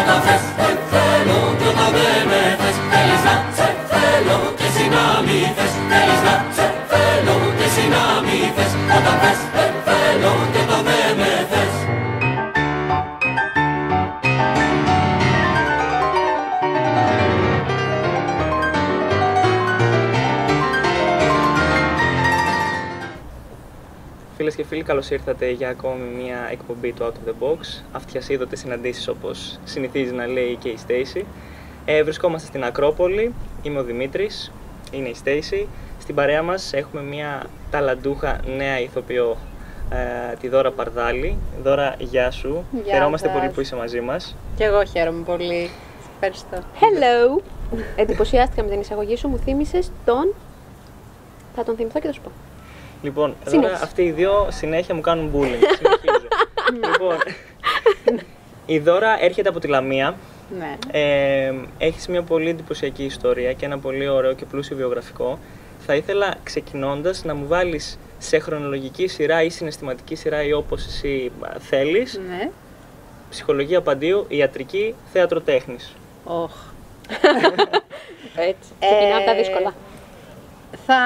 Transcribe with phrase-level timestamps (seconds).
[0.00, 0.37] Όταν θες
[24.78, 27.82] φίλοι, καλώς ήρθατε για ακόμη μια εκπομπή του Out of the Box.
[27.92, 31.26] Αυτιασίδωτε συναντήσεις όπως συνηθίζει να λέει και η Στέισι.
[31.84, 33.34] Ε, βρισκόμαστε στην Ακρόπολη.
[33.62, 34.52] Είμαι ο Δημήτρης,
[34.90, 35.68] είναι η Στέισι.
[35.98, 39.36] Στην παρέα μας έχουμε μια ταλαντούχα νέα ηθοποιό,
[40.32, 41.38] ε, τη Δώρα Παρδάλη.
[41.62, 42.64] Δώρα, γεια σου.
[42.84, 43.36] Γεια Χαιρόμαστε σας.
[43.36, 44.36] πολύ που είσαι μαζί μας.
[44.56, 45.70] Και εγώ χαίρομαι πολύ.
[46.14, 46.56] Ευχαριστώ.
[46.56, 47.42] Hello!
[47.96, 50.34] Εντυπωσιάστηκα με την εισαγωγή σου, μου θύμισες τον.
[51.54, 52.30] Θα τον θυμηθώ και θα σου πω.
[53.02, 53.84] Λοιπόν, Δώρα, Συνέχισε.
[53.84, 55.62] αυτοί οι δύο συνέχεια μου κάνουν bullying.
[55.76, 56.28] Συνεχίζω.
[56.92, 57.16] λοιπόν,
[58.66, 60.16] η Δώρα έρχεται από τη Λαμία.
[60.58, 60.76] Ναι.
[60.90, 65.38] Ε, έχεις μια πολύ εντυπωσιακή ιστορία και ένα πολύ ωραίο και πλούσιο βιογραφικό.
[65.86, 71.32] Θα ήθελα ξεκινώντας να μου βάλεις σε χρονολογική σειρά ή συναισθηματική σειρά ή όπως εσύ
[71.40, 72.50] α, θέλεις Ναι.
[73.30, 75.94] ψυχολογία παντίου, ιατρική, θέατρο τέχνης.
[76.24, 76.50] Οχ.
[78.50, 78.70] Έτσι.
[78.80, 79.74] Ξεκινάω από τα Ε, δύσκολα.
[80.90, 81.02] Θα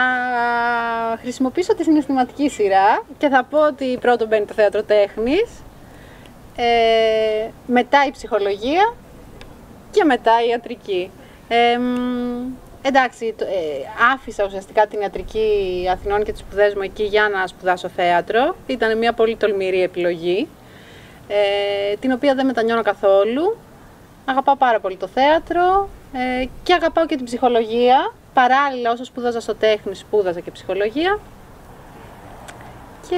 [1.20, 5.50] χρησιμοποιήσω τη συναισθηματική σειρά και θα πω ότι πρώτο μπαίνει το θέατρο τέχνης,
[6.56, 8.94] ε, μετά η ψυχολογία
[9.90, 11.10] και μετά η ιατρική.
[11.48, 12.52] Ε, μ,
[12.82, 13.50] εντάξει, το- ε,
[14.14, 18.56] άφησα ουσιαστικά την ιατρική Αθηνών και τις σπουδές μου εκεί για να σπουδάσω θέατρο.
[18.66, 20.48] Ήταν μια πολύ τολμηρή επιλογή,
[21.28, 23.56] ε, την οποία δεν μετανιώνω καθόλου.
[24.24, 28.12] Αγαπάω πάρα πολύ το θέατρο ε, και αγαπάω και την ψυχολογία.
[28.34, 31.18] Παράλληλα, όσο σπούδαζα στο τέχνη, σπούδαζα και ψυχολογία.
[33.08, 33.16] Και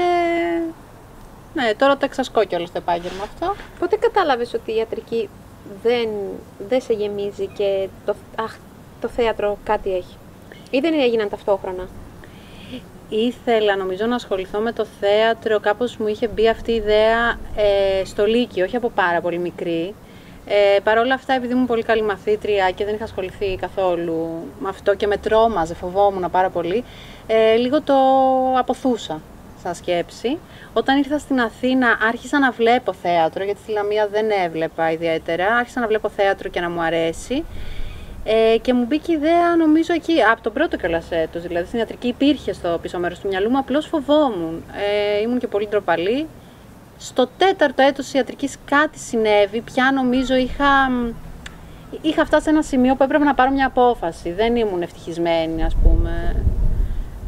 [1.55, 3.55] ναι, τώρα το εξασκώ κιόλας το επάγγελμα αυτό.
[3.79, 5.29] Πότε κατάλαβες ότι η ιατρική
[5.83, 6.09] δεν,
[6.69, 8.57] δεν σε γεμίζει και το, αχ,
[9.01, 10.17] το θέατρο κάτι έχει;
[10.71, 11.89] Ή δεν έγιναν ταυτόχρονα;
[13.09, 18.05] Ήθελα νομίζω να ασχοληθώ με το θέατρο, κάπως μου είχε μπει αυτή η ιδέα ε,
[18.05, 19.95] στο Λύκειο, όχι από πάρα πολύ μικρή.
[20.47, 24.69] Ε, Παρ' όλα αυτά, επειδή ήμουν πολύ καλή μαθήτρια και δεν είχα ασχοληθεί καθόλου με
[24.69, 26.85] αυτό και με τρόμαζε, φοβόμουν πάρα πολύ,
[27.27, 27.95] ε, λίγο το
[28.59, 29.21] αποθούσα
[29.63, 30.39] σαν σκέψη.
[30.73, 35.47] Όταν ήρθα στην Αθήνα άρχισα να βλέπω θέατρο, γιατί στη Λαμία δεν έβλεπα ιδιαίτερα.
[35.47, 37.45] Άρχισα να βλέπω θέατρο και να μου αρέσει.
[38.25, 41.79] Ε, και μου μπήκε η ιδέα, νομίζω, εκεί, από τον πρώτο κιόλας έτος, δηλαδή στην
[41.79, 44.65] ιατρική υπήρχε στο πίσω μέρος του μυαλού μου, απλώς φοβόμουν.
[45.17, 46.27] Ε, ήμουν και πολύ ντροπαλή.
[46.99, 50.91] Στο τέταρτο έτος της ιατρικής κάτι συνέβη, πια νομίζω είχα,
[52.01, 54.33] είχα φτάσει σε ένα σημείο που έπρεπε να πάρω μια απόφαση.
[54.33, 56.45] Δεν ήμουν ευτυχισμένη, ας πούμε,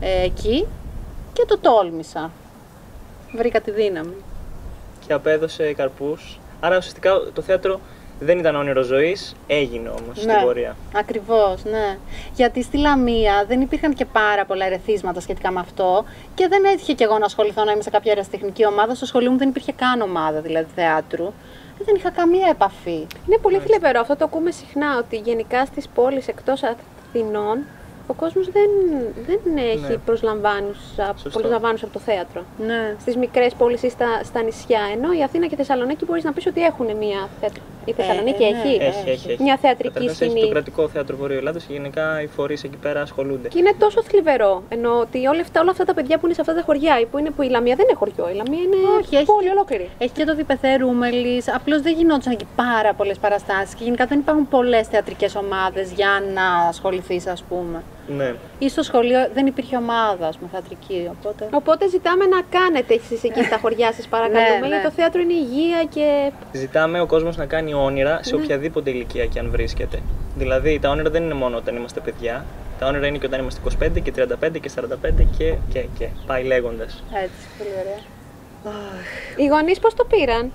[0.00, 0.66] ε, εκεί
[1.32, 2.30] και το τόλμησα.
[3.36, 4.14] Βρήκα τη δύναμη.
[5.06, 6.38] Και απέδωσε καρπούς.
[6.60, 7.80] Άρα ουσιαστικά το θέατρο
[8.20, 10.76] δεν ήταν όνειρο ζωής, έγινε όμως στην πορεία.
[10.94, 11.98] Ακριβώς, ναι.
[12.34, 16.04] Γιατί στη Λαμία δεν υπήρχαν και πάρα πολλά ερεθίσματα σχετικά με αυτό
[16.34, 18.94] και δεν έτυχε κι εγώ να ασχοληθώ να είμαι σε κάποια αεραστεχνική ομάδα.
[18.94, 21.32] Στο σχολείο μου δεν υπήρχε καν ομάδα δηλαδή θεάτρου.
[21.78, 23.06] Και δεν είχα καμία επαφή.
[23.26, 24.00] Είναι πολύ θλιβερό.
[24.00, 27.58] Αυτό το ακούμε συχνά ότι γενικά στις πόλεις εκτός Αθηνών
[28.06, 28.70] ο κόσμος δεν,
[29.26, 29.96] δεν έχει Ναι.
[29.96, 31.38] προσλαμβάνους, από- Σωστό.
[31.38, 32.42] προσλαμβάνους από το θέατρο.
[32.66, 32.94] Ναι.
[33.00, 34.80] Στις μικρές πόλεις ή στα, στα νησιά.
[34.94, 37.28] Ενώ η Αθήνα και η Θεσσαλονίκη μπορείς να πεις ότι έχουν μια.
[37.40, 38.56] θεατ- Η Θεσσαλονίκη ε, ναι.
[38.58, 38.74] έχει.
[38.82, 39.42] Έχει, έχει, έχει.
[39.42, 40.46] Μια θεατρική Καταρχάς έχει σκηνή.
[40.46, 43.48] το κρατικό θέατρο Βορείου Ελλάδος και γενικά οι φορείς εκεί πέρα ασχολούνται.
[43.48, 44.62] Και είναι τόσο θλιβερό.
[44.68, 47.06] Ενώ ότι όλα αυτά, όλα αυτά τα παιδιά που είναι σε αυτά τα χωριά, ή
[47.06, 48.34] που, είναι, που η Λαμία δεν είναι χωριό.
[48.34, 49.90] Η Λαμία είναι Όχι, έχει πόλη και- ολόκληρη.
[49.98, 51.54] Έχει και το διπεθέ Ρούμελης.
[51.54, 56.22] Απλώς δεν γινόντουσαν εκεί πάρα πολλές παραστάσεις και γενικά δεν υπάρχουν πολλές θεατρικές ομάδες για
[56.34, 57.82] να ασχοληθείς, ας πούμε.
[58.08, 58.34] Ναι.
[58.58, 61.10] Ή στο σχολείο δεν υπήρχε ομάδα, ας πούμε, θεατρική.
[61.18, 61.48] Οπότε.
[61.52, 64.48] Οπότε ζητάμε να κάνετε εσείς εκεί στα χωριά σας, παρακαλούμε.
[64.50, 64.66] Ναι, ναι.
[64.66, 66.30] Γιατί το θέατρο είναι υγεία και.
[66.52, 68.42] Ζητάμε ο κόσμος να κάνει όνειρα σε Ναι.
[68.42, 69.98] οποιαδήποτε ηλικία και αν βρίσκεται.
[70.36, 72.44] Δηλαδή, τα όνειρα δεν είναι μόνο όταν είμαστε παιδιά.
[72.78, 75.54] Τα όνειρα είναι και όταν είμαστε 25 και 35 και 45 και.
[75.72, 76.08] και, και.
[76.26, 77.02] Πάει λέγοντας.
[77.14, 78.00] Έτσι, πολύ ωραία.
[79.36, 80.52] Οι γονείς πώς το πήραν;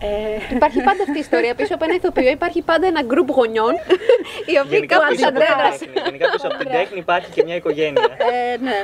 [0.00, 1.54] Ε, Υπάρχει πάντα αυτή η ιστορία.
[1.54, 3.72] Πίσω από ένα ηθοποιό υπάρχει πάντα ένα γκρουπ γονιών
[4.46, 5.78] οι οποίοι Γενικά κάπως πίσω, από την αντέδρασαν.
[5.78, 8.02] τέχνη, γενικά πίσω από την τέχνη υπάρχει και μια οικογένεια.
[8.52, 8.82] ε, ναι.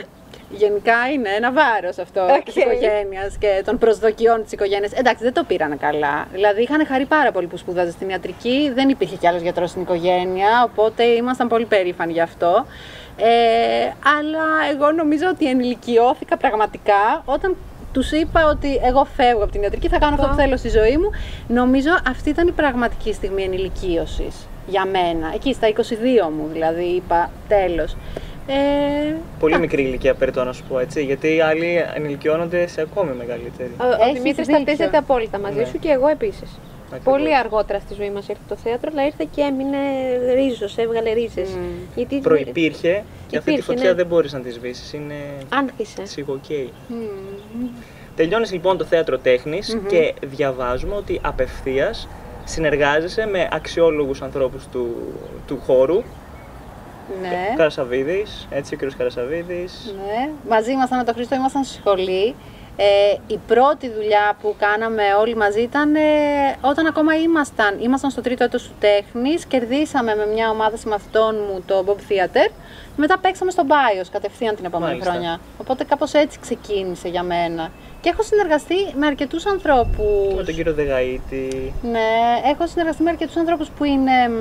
[0.51, 2.43] Γενικά είναι ένα βάρος αυτό Οκ.
[2.53, 4.93] τη οικογένειας και των προσδοκιών της οικογένειας.
[4.93, 6.27] Εντάξει, δεν το πήραν καλά.
[6.33, 8.71] Δηλαδή, είχαν χαρεί πάρα πολύ που σπούδαζα στην ιατρική.
[8.75, 12.67] Δεν υπήρχε κι άλλος γιατρός στην οικογένεια, οπότε ήμασταν πολύ περήφανοι γι' αυτό.
[13.17, 17.57] Ε, αλλά εγώ νομίζω ότι ενηλικιώθηκα πραγματικά όταν
[17.95, 20.97] τους είπα ότι εγώ φεύγω από την ιατρική, θα κάνω αυτό που θέλω στη ζωή
[20.97, 21.11] μου.
[21.49, 25.31] Νομίζω αυτή ήταν η πραγματική στιγμή ενηλικίωσης για μένα.
[25.35, 25.73] Εκεί στα 22
[26.37, 27.97] μου δηλαδή είπα τέλος.
[28.47, 33.11] Ε, Πολύ μικρή ηλικία περιττώ να σου πω έτσι, γιατί οι άλλοι ενηλικιώνονται σε ακόμη
[33.19, 33.71] μεγαλύτερη.
[33.81, 34.65] Ο, ο Έχεις Δημήτρης δίκιο.
[34.65, 35.65] ταυτίζεται απόλυτα μαζί Ναι.
[35.65, 36.59] σου και εγώ επίσης.
[36.87, 37.13] Ακριβώς.
[37.15, 39.77] Πολύ αργότερα στη ζωή μας ήρθε το θέατρο, αλλά ήρθε και έμεινε
[40.35, 41.49] ρίζος, έβγαλε ρίζες.
[41.49, 41.61] Μμ.
[41.95, 43.95] Γιατί Προϋπήρχε και αυτή τη Υπήρχε, φωτιά ναι.
[43.95, 44.93] δεν μπορείς να τη σβήσεις.
[44.93, 45.15] Είναι
[45.49, 46.07] άνθησε.
[46.07, 46.73] σιγοκαίει.
[46.89, 47.69] Μμμ.
[48.17, 49.87] Τελειώνεις λοιπόν το θέατρο τέχνης Μμμ.
[49.87, 52.09] και διαβάζουμε ότι απευθείας
[52.45, 54.97] συνεργάζεσαι με αξιόλογους ανθρώπους του,
[55.47, 56.03] του χώρου.
[57.21, 57.55] Ναι.
[57.57, 58.97] Καρασαβίδης, έτσι ο κ.
[58.97, 59.95] Καρασαβίδης.
[60.07, 62.35] Ναι, μαζί ήμασταν με τον Χρήστο, ήμασταν στη σχολή.
[62.77, 62.85] Ε,
[63.27, 66.01] η πρώτη δουλειά που κάναμε όλοι μαζί ήταν ε,
[66.61, 71.63] όταν ακόμα ήμασταν, ήμασταν στο τρίτο έτος του τέχνης, κερδίσαμε με μια ομάδα συμμαθητών μου
[71.67, 72.51] το Bob Theater,
[72.97, 75.11] μετά παίξαμε στο Bios κατευθείαν την επόμενη Μάλιστα.
[75.11, 75.41] χρονιά.
[75.61, 77.71] Οπότε κάπως έτσι ξεκίνησε για μένα.
[78.01, 80.35] Και έχω συνεργαστεί με αρκετούς ανθρώπους.
[80.37, 81.73] Με τον κύριο Δεγαΐτη.
[81.83, 82.09] Ναι,
[82.53, 84.33] έχω συνεργαστεί με αρκετούς ανθρώπους που είναι μ,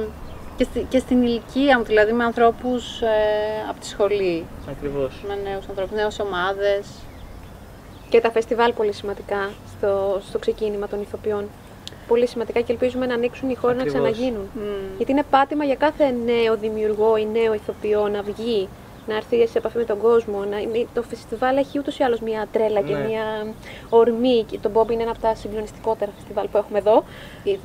[0.58, 3.08] και, στη- και στην ηλικία μου, δηλαδή με ανθρώπους ε,
[3.70, 4.46] από τη σχολή.
[4.70, 5.24] Ακριβώς.
[5.28, 6.86] Με νέους ανθρώπους, νέες ομάδες.
[8.14, 11.50] Και τα φεστιβάλ πολύ σημαντικά στο, στο ξεκίνημα των ηθοποιών.
[12.08, 14.02] Πολύ σημαντικά και ελπίζουμε να ανοίξουν οι χώροι να Ακριβώς.
[14.10, 14.50] ξαναγίνουν.
[14.54, 14.96] Μμ.
[14.98, 18.68] Γιατί είναι πάτημα για κάθε νέο δημιουργό ή νέο ηθοποιό να βγει,
[19.08, 20.44] να έρθει σε επαφή με τον κόσμο.
[20.50, 23.06] Να, είναι- το φεστιβάλ έχει ούτως ή άλλως μια τρέλα και Ναι.
[23.08, 23.24] μια
[23.90, 24.44] ορμή.
[24.52, 27.04] Και το Bob είναι ένα από τα συγκλονιστικότερα φεστιβάλ που έχουμε εδώ.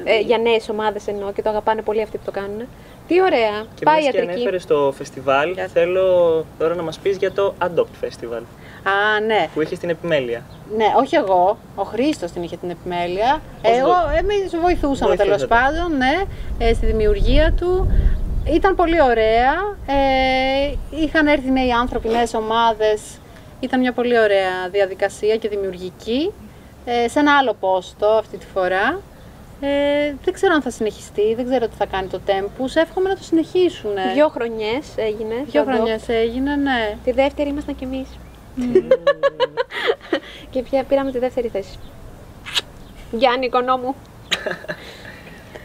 [0.04, 2.60] Ε, για νέες ομάδες εννοώ και το αγαπάνε πολύ αυτοί που το κάνουν.
[3.08, 3.64] Τι ωραία.
[3.74, 4.32] Και Πάει μιας και ιατρική.
[4.34, 5.72] ανέφερες στο φεστιβάλ, Γεια σου.
[5.72, 8.42] θέλω τώρα να μας πεις για το Adopt Festival
[8.82, 9.48] Α, ναι.
[9.54, 10.42] που είχες στην επιμέλεια.
[10.76, 11.58] Ναι, όχι εγώ.
[11.74, 13.40] Ο Χρήστος την είχε την επιμέλεια.
[13.62, 15.70] Πώς εγώ, βοη- εμείς βοηθούσαμε τέλος Βοηθούσατε.
[15.72, 16.14] πάντων, ναι,
[16.58, 17.90] ε, στη δημιουργία του.
[18.52, 19.52] Ήταν πολύ ωραία.
[19.86, 23.00] Ε, είχαν έρθει νέοι άνθρωποι, νέες ομάδες.
[23.60, 26.32] Ήταν μια πολύ ωραία διαδικασία και δημιουργική.
[26.84, 29.00] Ε, σε ένα άλλο πόστο αυτή τη φορά.
[29.60, 32.70] Ε, δεν ξέρω αν θα συνεχιστεί, δεν ξέρω τι θα κάνει το Tempus.
[32.74, 33.90] Εύχομαι να το συνεχίσουν.
[34.14, 35.34] Δύο χρονιές έγινε.
[35.50, 35.74] Δύο το Adopt.
[35.74, 36.96] χρονιές έγινε, ναι.
[37.04, 38.08] Τη δεύτερη ήμασταν κι εμείς.
[40.50, 41.78] και πια πήραμε τη δεύτερη θέση.
[43.10, 43.94] Γιάννη, οικονόμου.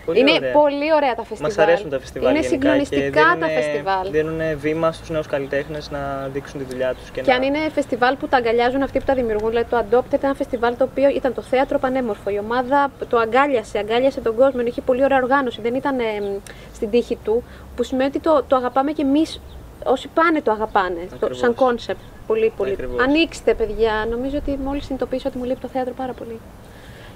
[0.06, 0.52] Πολύ είναι ωραία.
[0.52, 1.52] πολύ ωραία τα φεστιβάλ.
[1.56, 4.12] Μας αρέσουν τα φεστιβάλ Είναι γενικά συγκλονιστικά και τα δίνουνε- φεστιβάλ.
[4.12, 7.10] Δίνουν βήμα στους νέους καλλιτέχνες να δείξουν τη δουλειά τους.
[7.10, 7.36] Και, Και να...
[7.38, 10.34] αν είναι φεστιβάλ που τα αγκαλιάζουν αυτοί που τα δημιουργούν, δηλαδή το Adopt ήταν ένα
[10.34, 12.30] φεστιβάλ το οποίο ήταν το θέατρο πανέμορφο.
[12.30, 16.38] Η ομάδα το αγκάλιασε, αγκάλιασε τον κόσμο, είχε πολύ ωραία οργάνωση, δεν ήταν ε, μ,
[16.74, 17.44] στην τύχη του,
[17.76, 19.42] που σημαίνει ότι το, το αγαπάμε και εμείς
[19.84, 21.38] όσοι πάνε το αγαπάνε, το, Ακριβώς.
[21.38, 22.00] σαν κόνσεπτ.
[22.28, 22.72] Πολύ, πολύ.
[22.72, 23.02] Ακριβώς.
[23.02, 24.08] Ανοίξτε, παιδιά.
[24.10, 26.40] Νομίζω ότι μόλις συνειδητοποίησα ότι μου λείπει το θέατρο πάρα πολύ.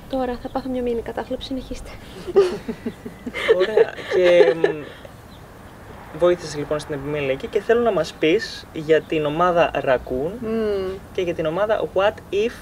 [0.09, 1.89] Τώρα θα πάθω μια μήνυ κατάθλιψη, συνεχίστε.
[3.59, 3.93] Ωραία.
[4.15, 4.83] και μ,
[6.17, 10.97] βοήθησες λοιπόν στην επιμέλεια εκεί και θέλω να μας πεις για την ομάδα Raccoon Μμ,
[11.13, 12.53] και για την ομάδα What If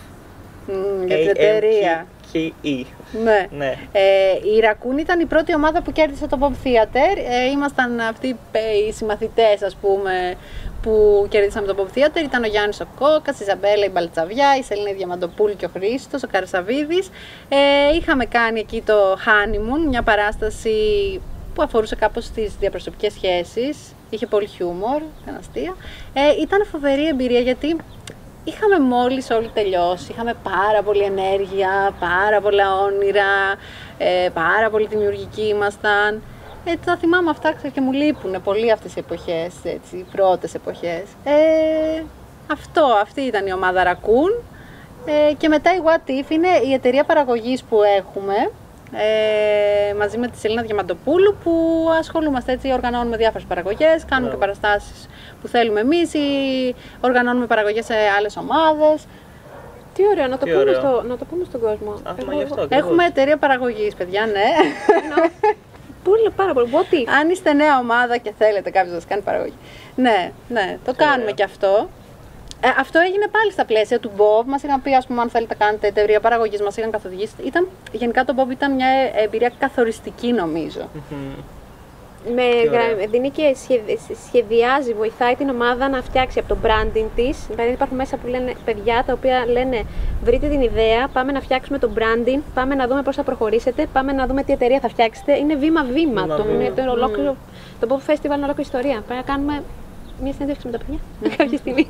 [0.68, 2.06] μμ, για την εταιρεία.
[2.36, 2.86] AMKE.
[3.24, 3.47] Ναι.
[3.57, 3.77] Ναι.
[3.92, 7.18] Ε, η Raccoon ήταν η πρώτη ομάδα που κέρδισε το Bob Theater.
[7.30, 10.36] Ε, ήμασταν αυτοί ε, οι συμμαθητές, ας πούμε,
[10.85, 12.23] που κέρδισαμε το Bob Theater.
[12.23, 16.23] Ήταν ο Γιάννης ο Κόκας, η Ζαμπέλα η Μπαλτσαβιά, η Σελήνη Διαμαντοπούλη και ο Χρήστος,
[16.23, 17.09] ο Καρασαβίδης.
[17.49, 20.71] Ε, είχαμε κάνει εκεί το Honeymoon, μια παράσταση
[21.55, 23.77] που αφορούσε κάπως τις διαπροσωπικές σχέσεις.
[24.09, 25.75] Είχε πολύ χιούμορ, ήταν αστεία.
[26.13, 27.75] Ε, ήταν φοβερή εμπειρία γιατί
[28.47, 33.25] Είχαμε μόλις όλοι τελειώσει, είχαμε πάρα πολύ ενέργεια, πάρα πολλά όνειρα,
[33.97, 36.21] ε, πάρα πολύ δημιουργικοί ήμασταν.
[36.65, 40.53] Ε, τα θυμάμαι αυτά ξέρω, και μου λείπουν πολύ αυτές οι εποχές, έτσι, οι πρώτες
[40.53, 41.03] εποχές.
[41.23, 42.03] Ε,
[42.51, 44.44] αυτό, αυτή ήταν η ομάδα Raccoon.
[45.06, 48.33] Ε, και μετά η What If είναι η εταιρεία παραγωγής που έχουμε,
[48.91, 51.51] ε, μαζί με τη Σελίνα Διαμαντοπούλου που
[51.99, 54.54] ασχολούμαστε έτσι, οργανώνουμε διάφορες παραγωγές, κάνουμε και Μπράβο.
[54.59, 55.09] παραστάσεις
[55.42, 56.19] που θέλουμε εμείς ή
[57.01, 59.06] οργανώνουμε παραγωγές σε άλλες ομάδες.
[59.94, 60.73] Τι ωραίο, να το, Τι πούμε, ωραίο.
[60.73, 61.92] στο, να το πούμε στον κόσμο.
[61.92, 62.78] Α, μα Εγώ- γι' αυτό ακριβώς.
[62.85, 64.47] Έχουμε εταιρεία παραγωγής, παιδιά, ναι.
[66.07, 66.69] Πολύ, πάρα πολύ.
[66.71, 67.07] What if.
[67.19, 69.57] Αν είστε νέα ομάδα και θέλετε κάποιος να σας κάνει παραγωγή.
[69.95, 71.33] Ναι, ναι, το Τι κάνουμε ωραία.
[71.33, 71.90] και αυτό.
[72.62, 74.45] Ε, αυτό έγινε πάλι στα πλαίσια του Bob.
[74.45, 77.33] Μας είχαν πει, ας πούμε, αν θέλετε να κάνετε εταιρεία παραγωγή, μας είχαν καθοδηγήσει.
[77.44, 78.88] Ήταν, γενικά το Bob ήταν μια
[79.24, 80.90] εμπειρία καθοριστική, νομίζω.
[81.09, 81.33] Μμμ.
[82.35, 83.07] Με Τι γρα- ωραία.
[83.07, 87.45] δίνει και σχεδι- σχεδιάζει, βοηθάει την ομάδα να φτιάξει από το branding της.
[87.49, 89.83] Δηλαδή υπάρχουν μέσα που λένε παιδιά τα οποία λένε
[90.23, 94.11] βρείτε την ιδέα, πάμε να φτιάξουμε το branding, πάμε να δούμε πώς θα προχωρήσετε, πάμε
[94.11, 95.37] να δούμε τι εταιρεία θα φτιάξετε.
[95.37, 96.21] Είναι βήμα-βήμα.
[96.27, 96.63] Το, Βήμα-βήμα.
[96.63, 97.35] είναι το, ολόκληρο,
[97.79, 99.01] το Bob Festival είναι ολόκληρη ιστορία.
[99.07, 99.63] Πρέπει να κάνουμε
[100.21, 100.99] μια συνέντευξη με τα παιδιά
[101.37, 101.87] κάποια στιγμή.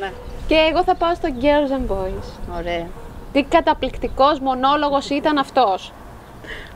[0.00, 0.12] Ναι,
[0.46, 2.56] και εγώ θα πάω στο Girls and Boys.
[2.58, 2.86] ωραία.
[3.32, 5.92] Τι καταπληκτικός μονόλογος ήταν αυτός.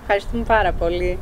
[0.00, 1.18] Ευχαριστούμε πάρα πολύ.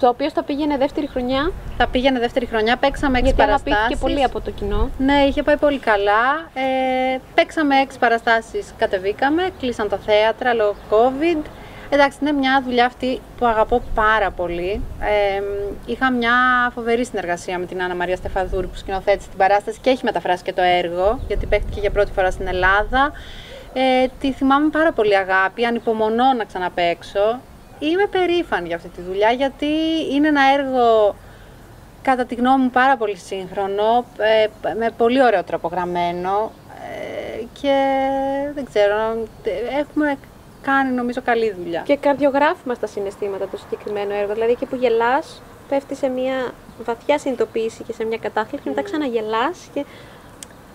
[0.00, 3.98] Το οποίος θα πήγαινε δεύτερη χρονιά, Θα πήγαινε δεύτερη χρονιά, παίξαμε έξι γιατί αγαπήθηκε παραστάσεις.
[3.98, 4.90] πολύ από το κοινό.
[4.98, 6.50] Ναι, είχε πάει πολύ καλά.
[6.54, 11.42] Ε, παίξαμε έξι παραστάσεις, κατεβήκαμε, κλείσαν τα θέατρα λόγω COVID.
[11.92, 14.82] Εντάξει, είναι μια δουλειά αυτή που αγαπώ πάρα πολύ.
[15.00, 15.42] Ε,
[15.86, 16.32] είχα μια
[16.74, 20.52] φοβερή συνεργασία με την Άννα Μαρία Στεφαδούρη που σκηνοθέτησε την παράσταση και έχει μεταφράσει και
[20.52, 23.12] το έργο, γιατί παίχτηκε για πρώτη φορά στην Ελλάδα.
[23.72, 27.40] Ε, τη θυμάμαι πάρα πολύ αγάπη, ανυπομονώ να ξαναπαίξω.
[27.80, 29.66] Είμαι περήφανη για αυτή τη δουλειά γιατί
[30.12, 31.14] είναι ένα έργο
[32.02, 34.46] κατά τη γνώμη μου πάρα πολύ σύγχρονο, ε,
[34.78, 36.52] με πολύ ωραίο τρόπο γραμμένο
[36.92, 37.76] ε, και
[38.54, 40.16] δεν ξέρω, ε, έχουμε
[40.62, 41.82] κάνει νομίζω καλή δουλειά.
[41.86, 44.32] Και καρδιογράφημα στα συναισθήματα το συγκεκριμένο έργο.
[44.32, 46.52] Δηλαδή εκεί που γελάς, πέφτει σε μια
[46.84, 49.84] βαθιά συνειδητοποίηση και σε μια κατάθλιψη, μετά ξαναγελάς και.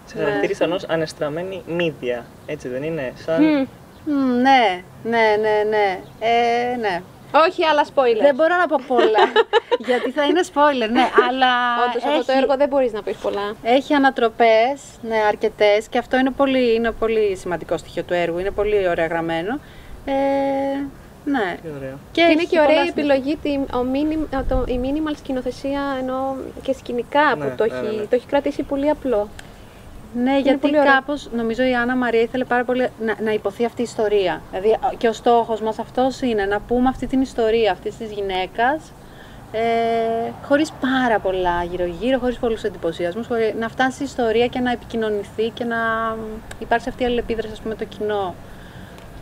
[0.06, 3.44] Σε χαρακτήρισα ω ανεστραμμένη μύδια, έτσι δεν είναι, σαν...
[3.44, 3.66] Μμ.
[4.06, 6.00] Μμ, ναι, ναι, ναι, ναι.
[6.20, 7.02] Ε, ναι.
[7.48, 8.22] Όχι άλλα spoiler.
[8.22, 9.26] Δεν μπορώ να πω πολλά,
[9.90, 11.48] γιατί θα είναι spoiler, ναι, αλλά
[11.90, 13.56] Όντως, αυτό το έχει- έργο δεν μπορείς να πεις πολλά.
[13.64, 18.52] Έχει ανατροπές, ναι, αρκετές και αυτό είναι πολύ, είναι πολύ σημαντικό στοιχείο του έργου, είναι
[18.52, 19.60] πολύ ωραία γραμμένο.
[20.06, 20.14] Ε,
[21.26, 21.58] ναι.
[21.64, 21.98] Τι ωραίο.
[22.12, 25.14] Και, Και είναι έχει και ωραία πολλά η επιλογή, τη- ο minim, το, η minimal
[25.18, 28.02] σκηνοθεσία ενώ και σκηνικά Ναι, που το, ναι, έχει, ναι, ναι.
[28.02, 29.30] το έχει κρατήσει πολύ απλό.
[30.24, 30.94] Ναι, γιατί πολύ ωραίο.
[30.94, 34.42] κάπως νομίζω η Άννα Μαρία ήθελε πάρα πολύ να, να υποθεί αυτή η ιστορία.
[34.52, 38.12] Δηλαδή α, και ο στόχος μας αυτός είναι να πούμε αυτή την ιστορία αυτής της
[38.12, 38.92] γυναίκας
[39.52, 44.72] ε, χωρίς πάρα πολλά γύρω-γύρω, χωρίς πολλούς εντυπωσιασμούς, χωρίς, να φτάσει η ιστορία και να
[44.72, 45.78] επικοινωνηθεί και να
[46.16, 46.20] μ,
[46.60, 48.36] υπάρξει αυτή η αλληλεπίδραση ας πούμε, με το κοινό.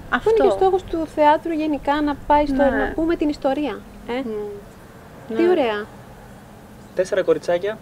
[0.09, 2.69] Αυτό είναι και ο στόχος του θεάτρου γενικά να πάει στο Ναι.
[2.69, 3.79] να πούμε την ιστορία.
[4.07, 5.35] Ε; Μμ.
[5.35, 5.49] Τι Ναι.
[5.49, 5.85] ωραία.
[6.95, 7.77] Τέσσερα κοριτσάκια.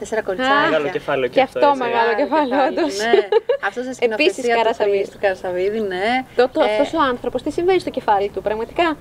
[0.00, 0.60] Τέσσερα κοριτσάκια.
[0.60, 1.58] Μεγάλο κεφάλαιο και, και αυτό.
[1.58, 1.82] αυτό έτσι.
[1.82, 2.14] μεγάλο.
[2.22, 2.96] κεφάλαιο, όντως.
[2.98, 3.10] Ναι,
[3.66, 4.96] αυτός σε σκηνοθεσία Επίσης του Καρασαβίδη.
[4.96, 6.24] Χρήστου Καρασαβίδη, ναι.
[6.36, 8.96] Το, το, Ε, αυτός ο άνθρωπος, τι συμβαίνει στο κεφάλι του, πραγματικά;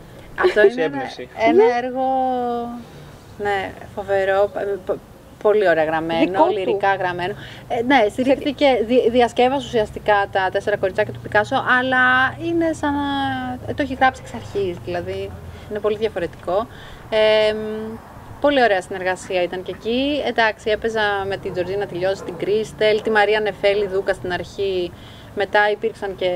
[0.46, 1.30] Αυτό Της είναι ένα, έμπνευση.
[1.50, 2.06] ένα έργο
[3.38, 4.98] ναι, φοβερό, π- π-
[5.44, 6.52] πολύ ωραία γραμμένο, Δικό του.
[6.58, 7.34] λυρικά γραμμένο.
[7.68, 13.04] Ε, ναι, στηρίχθηκε, δι, διασκεύασε ουσιαστικά τα τέσσερα κοριτσάκια του Πικάσο, αλλά είναι σαν να
[13.68, 15.32] ε, το έχει γράψει εξ αρχής, δηλαδή
[15.70, 16.68] είναι πολύ διαφορετικό.
[17.10, 17.58] Ε, μ,
[18.42, 20.22] πολύ ωραία συνεργασία ήταν και εκεί.
[20.26, 24.92] Εντάξει, έπαιζα με την Τζορτζίνα Τηλιώση, την Κρίστελ, τη Μαρία Νεφέλη Δούκα στην αρχή.
[25.36, 26.30] Μετά υπήρξαν και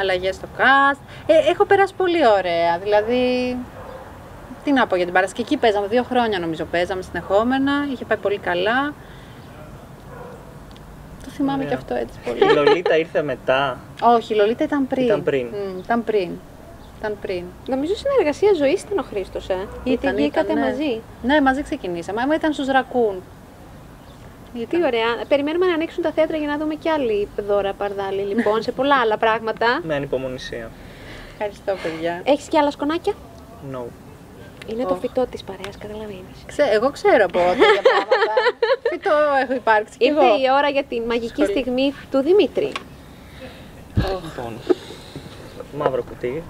[0.00, 0.98] αλλαγές στο cast.
[1.26, 3.56] Ε, έχω περάσει πολύ ωραία, δηλαδή
[4.64, 5.42] τι να πω για την Παρασκευή.
[5.42, 7.72] Εκεί παίζαμε δύο χρόνια νομίζω παίζαμε συνεχόμενα.
[7.92, 8.94] Είχε πάει πολύ καλά.
[11.24, 11.68] Το θυμάμαι Ωραία.
[11.68, 12.54] και αυτό έτσι Η πολύ.
[12.54, 13.78] Λολίτα ήρθε μετά.
[14.00, 15.04] Όχι, η Λολίτα ήταν πριν.
[15.04, 15.46] Ήταν πριν.
[15.46, 16.30] Μμ, ήταν πριν.
[17.00, 17.44] Ήταν πριν.
[17.66, 19.66] Νομίζω συνεργασία ζωής ήταν ο Χρήστος, ε.
[19.84, 20.70] Γιατί Ήταν, βγήκατε ήταν, ναι.
[20.70, 21.00] μαζί.
[21.22, 22.20] Ναι, μαζί ξεκινήσαμε.
[22.20, 23.22] Άμα ήταν στους Ρακούν.
[24.68, 25.24] Τι ωραία.
[25.28, 28.94] Περιμένουμε να ανοίξουν τα θέατρα για να δούμε και άλλη δώρα παρδάλη, λοιπόν, σε πολλά
[29.00, 29.80] άλλα πράγματα.
[29.82, 30.70] Με ανυπομονησία.
[31.32, 32.20] Ευχαριστώ, παιδιά.
[32.24, 33.12] Έχεις και άλλα σκονάκια;
[33.72, 33.82] No.
[34.66, 34.98] Είναι το Οχ.
[35.00, 36.38] φυτό της παρέας, καταλαβαίνεις.
[36.46, 38.32] Ξέ, εγώ ξέρω από τέτοια πράγματα.
[38.90, 39.10] Τι το
[39.42, 40.34] έχω υπάρξει κι Ήρθε εγώ.
[40.36, 41.50] η ώρα για τη μαγική Σχολή.
[41.50, 42.72] στιγμή του Δημήτρη.
[43.96, 44.52] Λοιπόν,
[45.78, 46.42] μαύρο κουτί.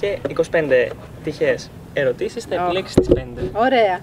[0.00, 0.18] Και
[0.50, 0.88] 25
[1.24, 2.62] τυχαίες ερωτήσεις, θα Οχ.
[2.64, 3.50] επιλέξεις τις 5.
[3.52, 4.00] Ωραία.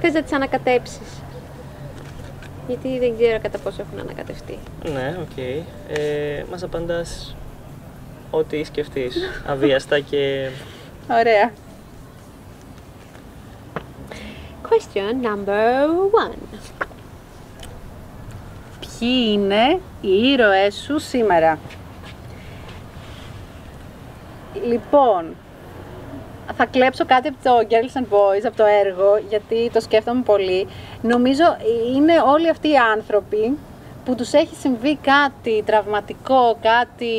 [0.00, 1.22] Θες να τις ανακατέψεις.
[2.68, 4.58] Γιατί δεν ξέρω κατά πόσο έχουν ανακατευτεί.
[4.92, 5.36] Ναι, οκ.
[5.98, 7.36] Ε, μας απαντάς
[8.30, 9.16] ό,τι σκεφτείς,
[9.50, 10.48] αβίαστα και
[11.10, 11.52] Ωραία.
[14.68, 15.86] Question number
[16.28, 16.36] one.
[18.80, 21.58] Ποιοι είναι οι ήρωές σου σήμερα;
[24.68, 25.34] Λοιπόν,
[26.56, 30.66] θα κλέψω κάτι από το Girls and Boys, από το έργο, γιατί το σκέφτομαι πολύ.
[31.02, 31.44] Νομίζω
[31.94, 33.58] είναι όλοι αυτοί οι άνθρωποι
[34.04, 37.14] που τους έχει συμβεί κάτι τραυματικό, κάτι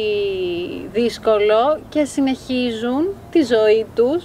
[0.94, 4.24] δύσκολο και συνεχίζουν τη ζωή τους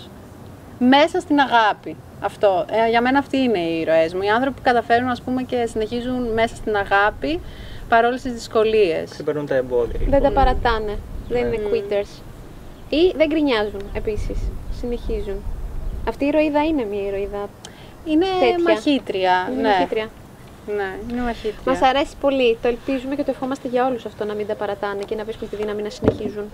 [0.78, 1.97] μέσα στην αγάπη.
[2.21, 2.64] Αυτό.
[2.71, 4.23] Ε, για μένα αυτοί είναι οι ήρωές μου.
[4.23, 7.40] Οι άνθρωποι που καταφέρουν ας πούμε, και συνεχίζουν μέσα στην αγάπη
[7.88, 9.11] παρόλες τις δυσκολίες.
[9.11, 9.99] ξεπερνούν τα εμπόδια.
[9.99, 10.33] Δεν τα λοιπόν.
[10.35, 10.99] παρατάνε.
[11.28, 11.57] Δεν Ναι.
[11.57, 12.21] είναι quitters.
[13.00, 14.38] Ή δεν γκρινιάζουν επίσης.
[14.80, 15.37] Συνεχίζουν.
[16.08, 17.49] Αυτή η ηρωίδα είναι μια ηρωίδα.
[18.04, 18.62] Είναι Τέτοια.
[18.62, 19.49] μαχήτρια.
[19.52, 19.68] Είναι ναι.
[19.68, 20.08] μαχήτρια.
[20.66, 21.62] ναι, είναι μαχήτρια.
[21.66, 22.58] Μας αρέσει πολύ.
[22.62, 25.49] Το ελπίζουμε και το ευχόμαστε για όλους αυτό να μην τα παρατάνε και να βρίσκουν
[25.49, 26.44] τη δύναμη να συνεχίζουν.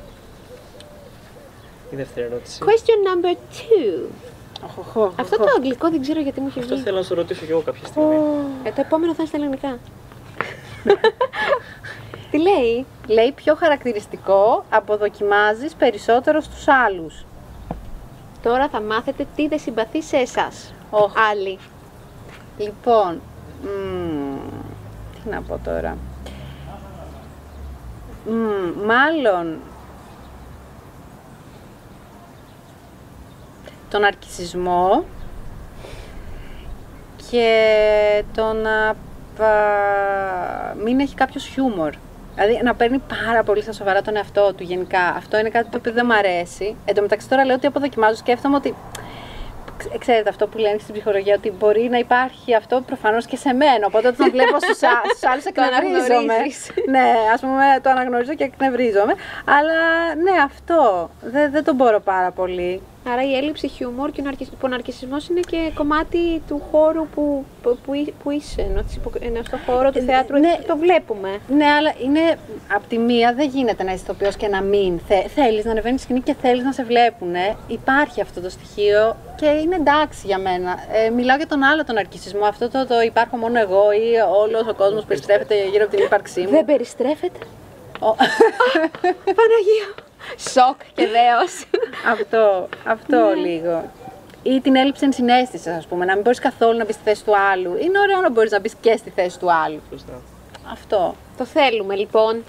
[1.91, 2.59] Η δεύτερη ερώτηση.
[2.65, 4.07] Question number two.
[4.65, 5.47] Οχ, οχ, οχ, Αυτό οχ.
[5.47, 6.83] το αγγλικό δεν ξέρω γιατί μου έχει Αυτό βγει.
[6.83, 8.15] θέλω να σου ρωτήσω κι εγώ κάποια στιγμή.
[8.63, 9.79] Ε, το επόμενο θα είναι στα ελληνικά.
[12.31, 17.25] Τι λέει; Λέει πιο χαρακτηριστικό αποδοκιμάζεις περισσότερο στους άλλους.
[18.43, 20.75] Τώρα θα μάθετε τι δεν συμπαθεί σε εσάς.
[20.91, 21.13] Οχ.
[21.31, 21.59] Άλλοι.
[22.59, 23.21] Λοιπόν,
[23.63, 24.39] μμμ,
[25.13, 25.97] τι να πω τώρα.
[28.27, 29.59] Μμ, μάλλον
[33.91, 35.05] τον αρκισισμό
[37.31, 38.95] και το να
[39.37, 41.95] πα- μην έχει κάποιος χιούμορ.
[42.39, 45.01] Δηλαδή να παίρνει πάρα πολύ στα σοβαρά τον εαυτό του γενικά.
[45.17, 46.77] Αυτό είναι κάτι το οποίο δεν μου αρέσει.
[46.85, 48.75] Εν τω μεταξύ τώρα λέω ότι αποδοκιμάζω, σκέφτομαι ότι
[49.77, 53.53] ξ- ξέρετε αυτό που λένε στην ψυχολογία, ότι μπορεί να υπάρχει αυτό προφανώς και σε
[53.53, 53.87] μένα.
[53.87, 56.15] Οπότε όταν βλέπω στους, α- στους άλλους Το εκνευρίζομαι.
[56.15, 56.71] αναγνωρίζεις.
[56.89, 59.15] ναι, ας πούμε το αναγνωρίζω και εκνευρίζομαι.
[59.45, 59.79] Αλλά
[60.23, 62.83] ναι, αυτό δεν, δεν το μπορώ πάρα πολύ.
[63.13, 67.45] Άρα η έλλειψη χιούμορ και ο ναρκισ- ο ναρκισισμός είναι και κομμάτι του χώρου που,
[67.63, 70.59] που, που, εί- που είσαι, ενώ, της υποκ- ενώ στο χώρο του Ε, θεάτρου ναι.
[70.67, 71.39] το βλέπουμε.
[71.49, 72.21] Ναι, αλλά είναι
[72.75, 75.01] από τη μία δεν γίνεται να είσαι ηθοποιός και να μην.
[75.09, 77.35] Θε, θέλεις να ανεβαίνεις στη σκηνή και θέλεις να σε βλέπουν.
[77.67, 80.77] Υπάρχει αυτό το στοιχείο και είναι εντάξει για μένα.
[80.93, 82.45] Ε, μιλάω για τον άλλο τον αρκισισμό.
[82.45, 84.07] Αυτό το, το υπάρχω μόνο εγώ ή
[84.43, 86.49] όλος ο κόσμος περιστρέφεται γύρω από την ύπαρξή μου.
[86.51, 87.39] Δεν περιστρέφεται.
[88.01, 88.15] Ο-
[89.39, 90.07] Παναγία.
[90.39, 91.67] Σοκ και δέος.
[92.13, 93.91] αυτό, αυτό λίγο.
[94.43, 96.05] Ή την έλλειψη ενσυναίσθησης, ας πούμε.
[96.05, 97.77] Να μην μπορείς καθόλου να μπεις στη θέση του άλλου.
[97.81, 99.81] Είναι ωραίο να μπορείς να μπεις και στη θέση του άλλου.
[99.91, 100.21] Σωστά.
[100.73, 101.15] Αυτό.
[101.39, 102.43] το θέλουμε λοιπόν.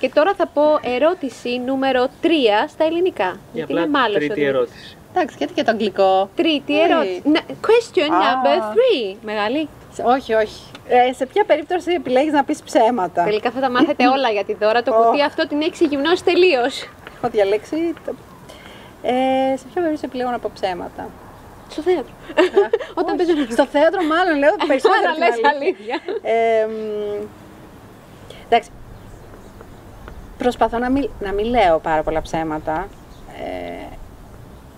[0.00, 2.26] Και τώρα θα πω ερώτηση νούμερο 3
[2.68, 3.24] στα ελληνικά.
[3.24, 4.96] Για Γιατί απλά είναι μάλλον τρίτη ερώτηση.
[5.14, 6.80] Εντάξει, γιατί και το αγγλικό; Τρίτη Ναι.
[6.80, 7.22] ερώτηση.
[7.24, 8.18] Να- Question Α.
[8.18, 9.16] number 3.
[9.22, 9.68] Μεγάλη.
[9.98, 10.62] Σε- Όχι, όχι.
[10.88, 14.82] Ε, σε ποια περίπτωση επιλέγεις να πεις ψέματα; Τελικά θα τα μάθετε όλα γιατί τώρα
[14.82, 15.24] το κουτί Ω.
[15.24, 16.88] αυτό την έχει γυμνώσει τελείως.
[17.16, 17.94] Έχω διαλέξει.
[18.06, 18.14] Το...
[19.02, 21.08] Ε, σε ποια περίπτωση επιλέγω να πω ψέματα;
[21.68, 22.12] Στο θέατρο.
[22.94, 23.26] Όταν Όχι.
[23.26, 25.02] παίζω Στο θέατρο, μάλλον λέω περισσότερο.
[25.08, 26.00] να την λες αλήθεια.
[26.04, 26.30] αλήθεια.
[26.30, 27.26] Ε, μ,
[28.48, 28.70] εντάξει.
[30.38, 32.88] Προσπαθώ να μην, να μην λέω πάρα πολλά ψέματα.
[33.40, 33.96] Ε,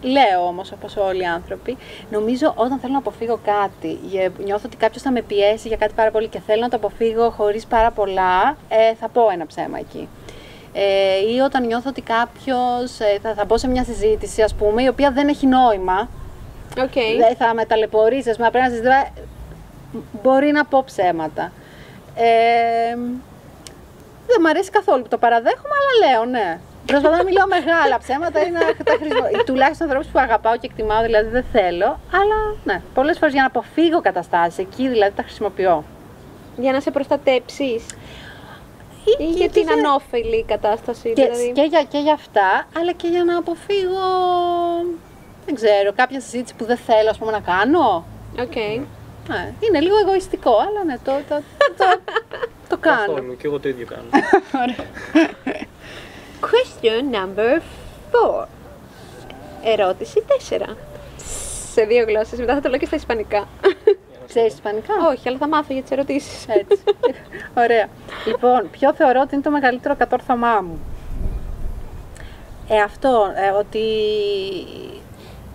[0.03, 1.77] λέω όμως, όπως όλοι οι άνθρωποι,
[2.11, 5.93] νομίζω όταν θέλω να αποφύγω κάτι, γε- νιώθω ότι κάποιος θα με πιέσει για κάτι
[5.95, 9.79] πάρα πολύ και θέλω να το αποφύγω χωρίς πάρα πολλά, ε, θα πω ένα ψέμα
[9.79, 10.09] εκεί.
[10.73, 14.83] Ε, ή όταν νιώθω ότι κάποιος, ε, θα, θα μπω σε μια συζήτηση, ας πούμε,
[14.83, 16.09] η οποία δεν έχει νόημα,
[16.79, 16.93] Οκ.
[17.19, 19.27] δεν θα με ταλαιπωρήσει, ας πούμε, πρέπει να συζητήσω.
[20.23, 21.53] Μπορεί να πω ψέματα.
[22.15, 22.95] Ε,
[24.27, 26.59] δεν μ' αρέσει καθόλου που το παραδέχομαι, αλλά λέω, ναι.
[26.87, 29.45] Προσπαθώ να μην λέω μεγάλα ψέματα ή να τα χρησιμοποιήσω.
[29.45, 32.01] Τουλάχιστον ανθρώπους που αγαπάω και εκτιμάω, δηλαδή δεν θέλω.
[32.21, 35.85] Αλλά ναι, πολλές φορές για να αποφύγω καταστάσεις εκεί, δηλαδή τα χρησιμοποιώ.
[36.57, 37.83] Για να σε προστατέψεις.
[39.05, 41.13] Ή και- για και την για- ανώφελη κατάσταση.
[41.13, 41.53] Και, δηλαδή.
[41.53, 44.01] και, για, και για αυτά, αλλά και για να αποφύγω.
[45.47, 48.05] Δεν ξέρω, κάποια συζήτηση που δεν θέλω ας πούμε, να κάνω.
[48.41, 48.57] Οκ.
[49.29, 51.43] Ναι, είναι λίγο εγωιστικό, αλλά ναι, το, το,
[51.77, 51.85] το,
[52.69, 52.97] το κάνω.
[53.13, 53.37] Καθόλου.
[53.37, 54.05] Και εγώ το ίδιο κάνω.
[56.41, 57.61] Question number
[58.13, 58.47] 4.
[59.65, 60.77] Ερώτηση 4.
[61.73, 63.49] Σε δύο γλώσσες, μετά θα το λέω και στα ισπανικά.
[64.29, 66.47] Ξέρεις ισπανικά; Όχι, αλλά θα μάθω για τις ερωτήσεις.
[66.49, 66.83] Έτσι.
[67.65, 67.89] Ωραία.
[68.27, 70.79] Λοιπόν, ποιο θεωρώ ότι είναι το μεγαλύτερο κατόρθωμά μου;
[72.69, 73.85] Ε, αυτό, ε, ότι,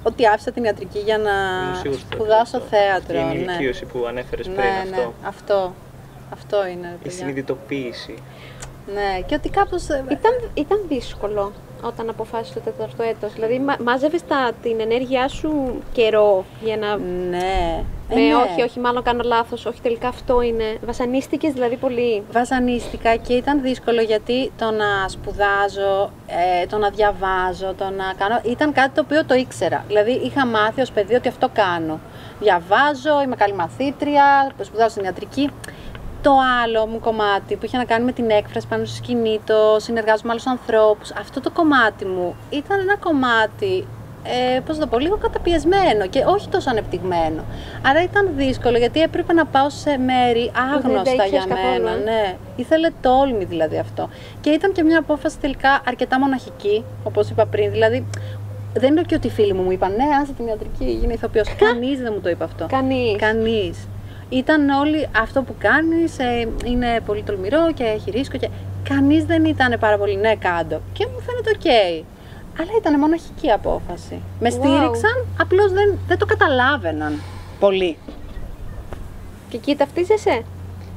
[0.03, 1.31] ότι άφησα την ιατρική για να
[1.63, 2.69] Ήμουν σίγουρος ότι θα σπουδάσω αυτό.
[2.69, 3.19] θέατρο.
[3.19, 3.51] Αυτή είναι η ναι.
[3.51, 5.01] ηλικίωση που ανέφερες πριν ναι, αυτό.
[5.01, 5.73] ναι, αυτό.
[6.31, 6.87] Αυτό είναι.
[6.87, 7.17] Η παιδιά.
[7.17, 8.15] συνειδητοποίηση.
[8.93, 9.89] Ναι, και ότι κάπως...
[9.89, 13.33] ε, Ήταν, ήταν δύσκολο όταν αποφάσισες το τέταρτο έτος.
[13.33, 16.97] Δηλαδή, μα, μάζευες τα, την ενέργειά σου καιρό για να...
[17.29, 17.83] Ναι.
[18.09, 18.35] Ε, με ναι.
[18.35, 20.77] όχι, όχι, μάλλον κάνω λάθος, όχι τελικά αυτό είναι.
[20.85, 22.23] Βασανίστηκες δηλαδή πολύ.
[22.31, 26.11] Βασανίστηκα και ήταν δύσκολο γιατί το να σπουδάζω,
[26.61, 29.83] ε, το να διαβάζω, το να κάνω, ήταν κάτι το οποίο το ήξερα.
[29.87, 31.99] Δηλαδή είχα μάθει ως παιδί ότι αυτό κάνω.
[32.39, 35.49] Διαβάζω, είμαι καλή μαθήτρια, σπουδάζω στην ιατρική.
[36.27, 36.33] Το
[36.63, 40.27] άλλο μου κομμάτι που είχε να κάνει με την έκφραση πάνω στη σκηνή, το συνεργάζομαι
[40.27, 43.87] με άλλους ανθρώπους, αυτό το κομμάτι μου ήταν ένα κομμάτι
[44.23, 47.43] ε, πώς να το πω, λίγο καταπιεσμένο και όχι τόσο ανεπτυγμένο.
[47.81, 51.91] Άρα ήταν δύσκολο γιατί έπρεπε να πάω σε μέρη άγνωστα τα για ήξερες καθόλου, μένα.
[51.91, 54.09] ε; Ναι, ήθελε τόλμη δηλαδή αυτό.
[54.41, 57.71] Και ήταν και μια απόφαση τελικά αρκετά μοναχική, όπως είπα πριν.
[57.71, 58.05] Δηλαδή,
[58.73, 61.55] δεν είναι και ότι οι φίλοι μου μου είπαν Ναι, άσε την ιατρική, γίνε ηθοποιός.
[61.65, 62.65] Κανείς δεν μου το είπε αυτό.
[62.69, 63.15] Κανείς.
[63.15, 63.87] Κανείς.
[64.29, 68.49] Ήταν όλοι αυτό που κάνεις ε, είναι πολύ τολμηρό και έχει ρίσκο και
[68.89, 70.81] κανείς δεν ήταν πάρα πολύ ναι κάν' το.
[70.93, 71.65] Και μου φαίνεται οκ.
[72.59, 74.21] Αλλά ήταν μοναχική απόφαση.
[74.39, 74.51] Με Wow.
[74.51, 77.21] στήριξαν, απλώς δεν, δεν το καταλάβαιναν
[77.59, 77.97] πολύ.
[79.49, 80.43] Και εκεί ταυτίζεσαι.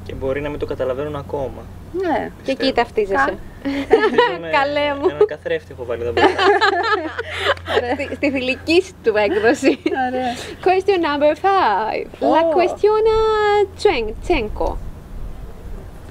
[0.05, 1.63] Και μπορεί να μην το καταλαβαίνουν ακόμα.
[1.93, 2.31] Ναι.
[2.43, 3.15] Και εκεί ταυτίζεσαι.
[3.15, 5.09] Ταυτίζομαι- Καλέ μου.
[5.09, 6.27] Έναν καθρέφτη έχω βάλει εδώ πέρα.
[7.95, 9.79] στη, στη θηλυκή του έκδοση.
[10.09, 10.33] Ωραία.
[10.65, 12.07] Question number 5.
[12.21, 12.57] La Oh.
[12.57, 13.17] questione
[13.83, 14.75] Tsen- Tsenko.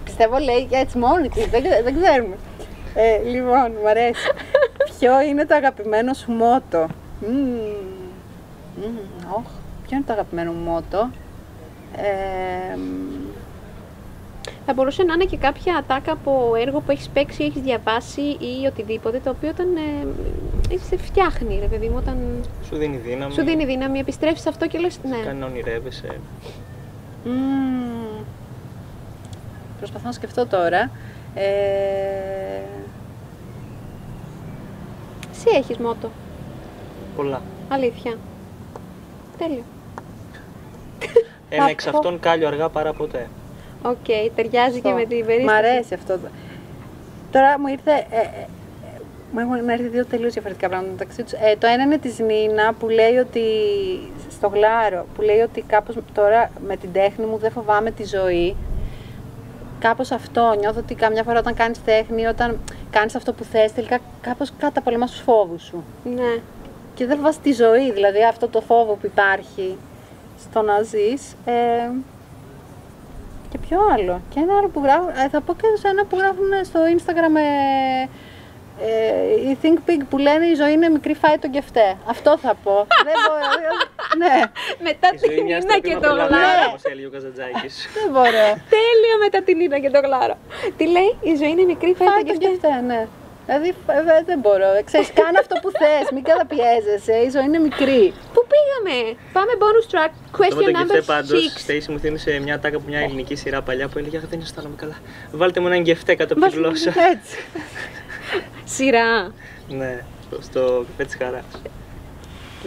[0.03, 2.35] Πιστεύω λέει και έτσι μόνη της, δεν, δεν ξέρουμε.
[2.95, 4.27] Ε, λοιπόν, μου αρέσει.
[4.99, 6.87] Ποιο είναι το αγαπημένο σου μότο;
[7.21, 7.59] Μμμ.
[8.75, 8.97] Μμμ,
[9.35, 9.43] οχ.
[9.87, 11.09] Ποιο είναι το αγαπημένο μου μότο;
[14.67, 17.45] Ε, μ, Θα μπορούσε να είναι και κάποια ατάκα από έργο που έχεις παίξει ή
[17.45, 20.07] έχεις διαβάσει ή οτιδήποτε, το οποίο όταν ε,
[20.73, 22.17] ε, σε φτιάχνει, ρε παιδί μου, όταν
[22.67, 23.33] Σου δίνει δύναμη.
[23.33, 25.17] σου δίνει δύναμη, επιστρέφεις σε αυτό και λες ναι.
[25.25, 26.19] Κάνει να ονειρεύεσαι.
[27.25, 28.23] μμμ.
[29.77, 30.91] Προσπαθώ να σκεφτώ τώρα.
[31.35, 31.41] Ε,
[35.31, 36.09] Εσύ έχεις μότο,
[37.15, 37.41] Πολλά.
[37.69, 38.17] αλήθεια.
[39.37, 39.63] Τέλειο.
[41.49, 43.27] Ένα εξ αυτών κάλιο αργά παρά ποτέ.
[43.83, 45.57] Οκ, ταιριάζει και με την Μ' περίσταση.
[45.57, 46.19] αρέσει αυτό.
[47.31, 47.91] Τώρα μου ήρθε.
[47.91, 48.45] Ε, ε,
[49.31, 51.31] μου έχουν έρθει δύο τελείως διαφορετικά πράγματα μεταξύ τους.
[51.31, 53.41] Ε, το ένα είναι της Νίνα που λέει ότι.
[54.31, 58.55] στο γλάρο, που λέει ότι κάπως τώρα με την τέχνη μου δεν φοβάμαι τη ζωή.
[59.79, 60.55] Κάπως αυτό.
[60.59, 62.59] Νιώθω ότι καμιά φορά όταν κάνεις τέχνη, όταν
[62.89, 65.83] κάνεις αυτό που θες, τελικά κάπως καταπολεμάς τους φόβους σου.
[66.15, 66.41] Ναι.
[66.95, 69.77] Και δεν φοβάσαι τη ζωή, δηλαδή αυτό το φόβο που υπάρχει
[70.39, 71.35] στο να ζεις.
[71.45, 71.89] Ε,
[73.51, 74.21] και ποιο άλλο.
[74.33, 77.33] Και ένα άλλο που γράφουν, ε, θα πω και σε ένα που γράφουν στο Instagram
[77.35, 78.07] ε,
[78.79, 81.97] ε, οι Think Big που λένε η ζωή είναι μικρή, φάει τον κεφτέ.
[82.05, 82.87] Αυτό θα πω.
[83.07, 83.71] δεν μπορώ.
[84.21, 84.35] ναι,
[84.87, 86.67] Μετά Η ζωή την μοιάζει Νίνα να και το προλαβαίνει, γλάρο.
[86.69, 87.75] όπως έλεγε ο Καζαντζάκης.
[87.97, 88.47] δεν μπορώ.
[88.75, 90.35] Τέλειο μετά την Νίνα και το γλάρο.
[90.77, 92.47] Τι λέει, η ζωή είναι μικρή, φάει φάει το τον κεφτέ.
[92.49, 93.01] κεφτέ, ναι.
[93.47, 94.69] Δηλαδή ε, ε, δεν μπορώ.
[94.89, 97.13] Ξέρεις, κάνε αυτό που θες, μην καταπιέζεσαι.
[97.25, 98.03] Η ζωή είναι μικρή.
[98.33, 98.95] Πού πήγαμε,
[99.33, 101.59] πάμε bonus track, Το με question τον number κεφτέ πάντως, 6.
[101.59, 104.75] Στέισι μου θύμισε μια τάκα από μια ελληνική σειρά παλιά που έλεγε «Αχ, δεν αισθάνομαι
[104.75, 104.95] καλά.
[105.31, 106.89] Βάλτε μου έναν κεφτέ κάτω από τη γλώσσα.
[107.13, 107.37] Έτσι.
[108.63, 109.31] Σειρά.
[109.69, 111.43] ναι, στο- στο κεφέ της χαράς.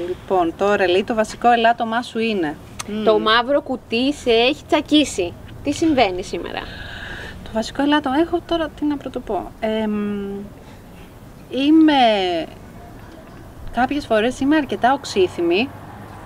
[0.09, 2.57] Λοιπόν, τώρα λέει το βασικό ελάττωμά σου είναι.
[3.05, 5.33] Το μαύρο κουτί σε έχει τσακίσει.
[5.65, 6.61] Τι συμβαίνει σήμερα;
[7.45, 9.51] Το βασικό ελάττωμα έχω τώρα τι να πρωτοπώ.
[9.61, 9.93] Εμ,
[11.51, 11.95] είμαι...
[13.73, 15.69] Κάποιες φορές είμαι αρκετά οξύθυμη.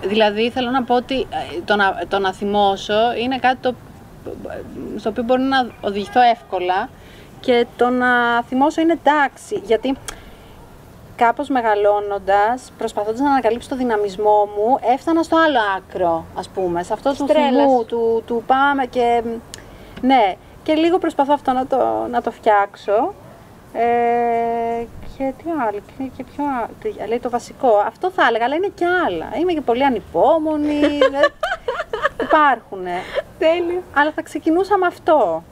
[0.02, 3.74] Δηλαδή θέλω να πω ότι ε, το να, το να θυμώσω είναι κάτι το,
[4.96, 6.88] στο οποίο μπορώ να οδηγηθώ εύκολα
[7.40, 9.62] και το να θυμώσω είναι εντάξει.
[9.64, 9.96] Γιατί
[11.16, 16.92] κάπως μεγαλώνοντας, προσπαθώντας να ανακαλύψω το δυναμισμό μου, έφτανα στο άλλο άκρο, ας πούμε, σε
[16.92, 17.50] αυτό του Τρέλας.
[17.50, 19.22] θυμού, του, του πάμε και...
[20.00, 23.14] Ναι, και λίγο προσπαθώ αυτό να το, να το φτιάξω.
[23.72, 24.84] Ε,
[25.18, 28.55] και τι άλλο, και, και ποιο άλλο, τι- λέει το βασικό, αυτό θα έλεγα, αλλά
[28.55, 29.27] είναι και άλλα.
[29.40, 31.27] Είμαι και πολύ ανυπόμονη, δηλαδή,
[32.27, 32.85] υπάρχουν.
[33.38, 33.83] Τέλειο.
[33.94, 35.42] Αλλά θα ξεκινούσα με αυτό.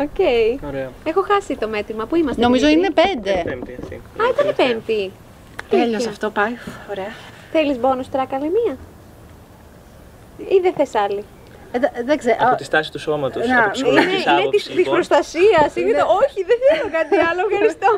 [0.00, 0.18] Οκ.
[0.66, 0.90] Ωραία.
[1.04, 2.06] Έχω χάσει το μέτρημα.
[2.06, 3.42] Πού είμαστε, Νομίζω Δημήτρη; είναι πέντε.
[3.44, 3.94] Πέμπτη αυτή.
[3.94, 5.12] Α, ήταν η πέμπτη.
[5.70, 6.52] Τέλειωσε αυτό, πάει.
[6.90, 7.12] Ωραία.
[7.52, 8.76] Θέλεις bonus track άλλη μία.
[10.48, 11.24] Ή δεν θες άλλη;
[11.72, 12.36] Ε, δε- δεν ξέρω.
[12.40, 14.94] Από τη στάση του σώματος, Να, από Είναι, ψυχολογικής είναι της, άποψης, της λοιπόν.
[14.94, 15.68] προστασίας.
[15.76, 17.40] Είναι το, όχι, δεν θέλω κάτι άλλο.
[17.50, 17.88] Ευχαριστώ.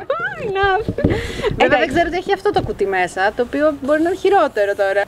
[0.47, 0.85] Enough.
[0.95, 1.79] Βέβαια Εντάξει.
[1.79, 5.03] δεν ξέρω ότι έχει αυτό το κουτί μέσα, το οποίο μπορεί να είναι χειρότερο τώρα.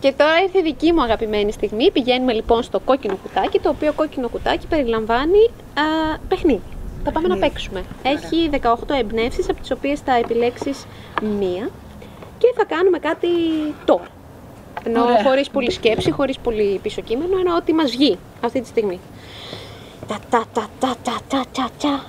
[0.00, 1.90] Και τώρα ήρθε η δική μου αγαπημένη στιγμή.
[1.90, 5.42] Πηγαίνουμε λοιπόν στο κόκκινο κουτάκι, το οποίο κόκκινο κουτάκι περιλαμβάνει
[5.74, 5.84] α,
[6.28, 6.62] παιχνίδι.
[7.04, 7.52] Θα πάμε να Παιχνίδι.
[7.52, 7.80] παίξουμε.
[8.02, 10.86] Έχει 18 εμπνεύσεις, από τις οποίες θα επιλέξεις
[11.38, 11.68] μία
[12.38, 13.28] και θα κάνουμε κάτι
[13.84, 14.06] τώρα.
[14.84, 15.22] Ενώ Ωραία.
[15.22, 19.00] χωρίς πολύ σκέψη, χωρίς πολύ πίσω κείμενο, ενώ ό,τι μας βγει αυτή τη στιγμή.
[20.06, 22.04] Τα τα τα τα τα τα τα τα.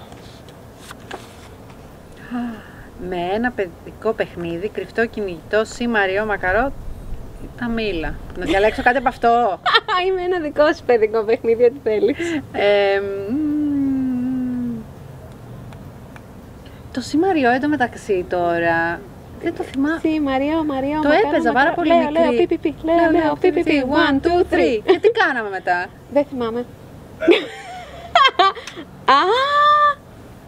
[3.10, 6.72] Με ένα παιδικό παιχνίδι, κρυφτό κυνηγητό, σι μαριό, μακαρό,
[7.60, 8.16] τα μήλα.
[8.38, 9.28] Να διαλέξω κάτι από αυτό.
[9.28, 9.60] Α,
[10.08, 12.18] Είμαι ένα δικό σου παιδικό παιχνίδι, ό,τι θέλεις.
[12.52, 13.00] Ε,
[13.32, 13.38] μ,
[16.94, 19.00] το σι μαριό εντωμεταξύ τώρα,
[19.44, 20.00] δεν το θυμάμαι.
[20.04, 21.54] Σι, Μαρία, Μαρία, Το μακάρο, έπαιζα μακάρο.
[21.54, 22.22] πάρα πολύ λέω, μικρή.
[22.24, 22.74] Λέω, πι, πι, πι.
[22.84, 23.84] Λέω, λέω, πι, πι, πι.
[23.90, 24.80] One, two, three.
[24.86, 26.66] Και τι κάναμε μετά; Δεν θυμάμαι.
[29.18, 29.20] Α,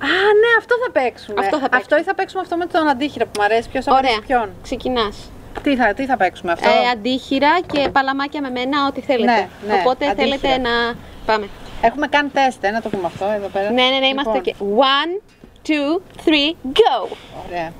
[0.02, 1.40] Α, ναι, αυτό θα παίξουμε.
[1.40, 1.78] Αυτό θα παίξουμε.
[1.82, 3.70] Αυτό ή θα παίξουμε αυτό με τον αντίχειρα που μου αρέσει.
[3.70, 4.00] Ποιο ωραία.
[4.00, 5.32] αρέσει ποιον; Ξεκινάς.
[5.64, 9.32] Τι θα, τι θα παίξουμε αυτό; Ε, αντίχειρα και παλαμάκια με μένα, ό,τι θέλετε.
[9.32, 10.38] Ναι, ναι, Οπότε αντίχειρα.
[10.38, 10.94] θέλετε να.
[11.26, 11.48] Πάμε.
[11.82, 13.72] Έχουμε κάνει τεστ, ε, να το πούμε αυτό εδώ πέρα.
[13.72, 14.56] Ναι, ναι, ναι, είμαστε Λοιπόν, και.
[14.94, 15.22] One,
[15.68, 17.16] two, three, go!
[17.48, 17.72] Ωραία.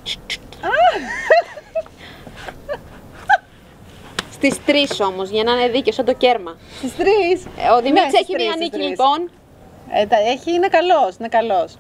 [4.32, 6.56] Στις τρεις όμως, για να είναι δίκαιος, σαν το κέρμα.
[6.78, 9.30] Στις τρεις; Ε, ο Δημήτρης έχει μία νίκη λοιπόν.
[9.92, 11.74] Ε, τα- έχει, είναι καλός, είναι καλός.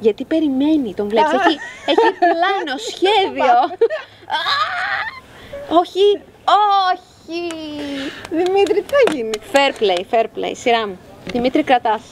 [0.00, 1.32] Γιατί περιμένει, τον βλέπεις.
[1.32, 1.34] Α.
[1.34, 1.58] Έχει,
[1.90, 3.54] έχει πλάνο, σχέδιο.
[3.54, 3.68] Α,
[5.80, 6.20] όχι,
[6.92, 7.40] όχι.
[8.30, 10.52] Δημήτρη, τι θα γίνει; Fair play, fair play.
[10.54, 10.98] Σειρά μου.
[11.32, 12.02] Δημήτρη, κρατάς.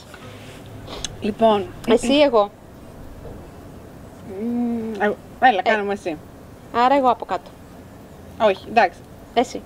[1.21, 2.51] Λοιπόν, Εσύ, εγώ.
[4.99, 5.11] Ε,
[5.47, 6.17] έλα, κάνουμε εσύ.
[6.75, 7.49] Άρα εγώ από κάτω.
[8.41, 8.99] Όχι, εντάξει.
[9.33, 9.61] Εσύ.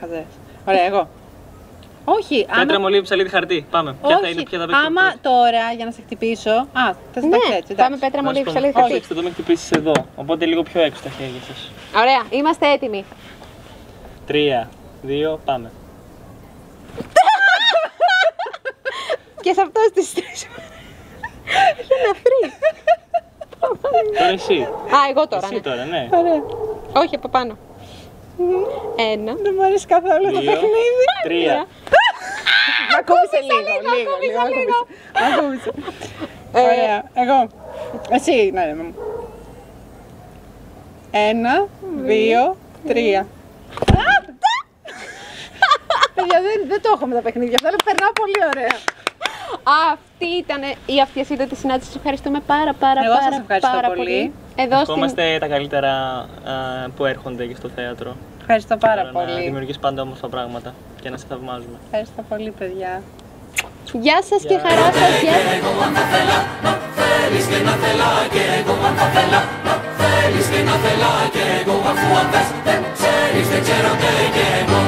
[0.00, 0.24] Χαζές.
[0.66, 1.08] Ωραία, εγώ.
[2.04, 2.64] Όχι, άμα...
[2.64, 3.66] Πέτρα μολύβι ψαλίδι χαρτί.
[3.70, 3.96] Πάμε.
[4.06, 4.80] Ποια θα είναι, ποια θα παίξει.
[4.86, 6.50] άμα τώρα για να σε χτυπήσω.
[6.50, 6.66] Α,
[7.12, 7.74] θα σε Ναι, παίξει έτσι.
[7.74, 8.04] πάμε εντάξει.
[8.04, 9.14] πέτρα Να σου μολύβι πω, ψαλίδι Πρόσεξε, χαρτί.
[9.14, 9.92] το με χτυπήσεις εδώ.
[10.16, 11.70] Οπότε λίγο πιο έξω τα χέρια σας.
[11.96, 13.04] Ωραία, είμαστε έτοιμοι.
[14.26, 14.68] Τρία,
[15.02, 15.70] δύο, πάμε.
[19.42, 20.46] Και σε αυτό στις τρεις.
[21.86, 22.52] Για να βρει.
[23.60, 24.58] Τώρα εσύ.
[24.96, 25.44] Α, εγώ τώρα.
[25.46, 25.60] Εσύ ναι.
[25.60, 26.08] τώρα, ναι.
[26.12, 26.42] Ωραία.
[26.92, 27.58] Όχι, από πάνω.
[29.12, 29.32] Ένα.
[29.42, 31.04] Δεν μου αρέσει καθόλου το Δύο, παιχνίδι.
[31.22, 31.66] τρία.
[32.90, 33.58] Μ' ακούμπησε λίγο,
[33.94, 34.76] λίγο, λίγο, ακούμπησε λίγο, λίγο.
[35.14, 35.72] Μ' ακούμπησε.
[36.52, 37.48] Ε, Ωραία, εγώ.
[38.10, 38.84] Εσύ, ναι, ναι.
[41.10, 41.66] Ένα,
[42.04, 43.26] δύο, τρία.
[46.14, 48.76] Παιδιά, δεν, δεν το έχω με τα παιχνίδια αυτά, αλλά περνάω πολύ ωραία.
[50.18, 50.60] Αυτή ήταν
[50.94, 51.86] η αυτιασίδωτη συνάντηση.
[51.86, 54.20] Σας ευχαριστούμε πάρα πάρα Εγώ σας πάρα, ευχαριστώ πάρα πολύ.
[54.64, 54.86] Εδώ στην...
[54.88, 56.54] Ευχόμαστε τα καλύτερα α,
[56.96, 58.10] που έρχονται και στο θέατρο.
[58.40, 59.44] Ευχαριστώ πάρα Θέλω Να πολύ.
[59.48, 60.70] δημιουργείς πάντα όμορφα πράγματα
[61.02, 61.76] και να σε θαυμάζουμε.
[61.84, 62.92] Ευχαριστώ πολύ, παιδιά.
[64.04, 65.12] Γεια σας και χαρά σας.
[65.26, 65.52] Γεια σας.
[65.58, 69.74] εγώ αν θα θέλα να θέλεις και να θέλα και εγώ αν θα θέλα να
[70.00, 74.44] θέλεις και να θέλα και εγώ αφού αν θες δεν ξέρεις δεν ξέρω και κι
[74.60, 74.80] εγώ